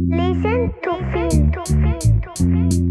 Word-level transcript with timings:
Listen 0.00 0.72
to 0.82 1.64
me. 2.44 2.87